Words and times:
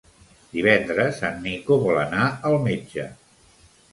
Divendres 0.53 1.19
en 1.27 1.35
Nico 1.43 1.77
vol 1.85 2.01
anar 2.05 2.25
al 2.51 2.57
metge. 2.65 3.07